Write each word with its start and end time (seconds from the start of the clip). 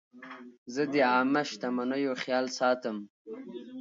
زه 0.73 0.83
د 0.93 0.95
عامه 1.11 1.41
شتمنیو 1.49 2.13
خیال 2.23 2.45
ساتم. 2.57 2.97